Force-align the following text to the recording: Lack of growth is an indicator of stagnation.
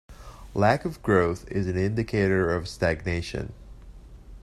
Lack 0.55 0.83
of 0.83 1.03
growth 1.03 1.47
is 1.51 1.67
an 1.67 1.77
indicator 1.77 2.55
of 2.55 2.67
stagnation. 2.67 3.53